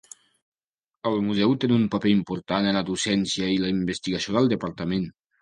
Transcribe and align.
El 1.09 1.17
museu 1.27 1.53
té 1.63 1.69
un 1.75 1.83
paper 1.97 2.09
important 2.13 2.71
en 2.71 2.79
la 2.79 2.83
docència 2.89 3.51
i 3.59 3.61
la 3.67 3.71
investigació 3.75 4.37
del 4.41 4.53
Departament. 4.57 5.09